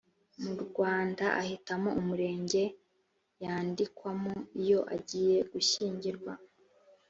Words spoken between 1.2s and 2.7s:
ahitamo umurenge